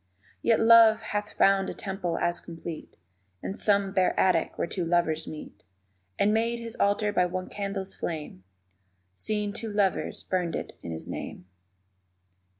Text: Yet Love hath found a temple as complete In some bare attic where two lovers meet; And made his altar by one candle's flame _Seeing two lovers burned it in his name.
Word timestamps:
Yet 0.41 0.59
Love 0.59 1.01
hath 1.01 1.33
found 1.37 1.69
a 1.69 1.75
temple 1.75 2.17
as 2.17 2.39
complete 2.39 2.97
In 3.43 3.53
some 3.53 3.93
bare 3.93 4.19
attic 4.19 4.57
where 4.57 4.65
two 4.65 4.83
lovers 4.83 5.27
meet; 5.27 5.61
And 6.17 6.33
made 6.33 6.57
his 6.57 6.75
altar 6.77 7.13
by 7.13 7.27
one 7.27 7.49
candle's 7.49 7.93
flame 7.93 8.43
_Seeing 9.15 9.53
two 9.53 9.71
lovers 9.71 10.23
burned 10.23 10.55
it 10.55 10.75
in 10.81 10.91
his 10.91 11.07
name. 11.07 11.45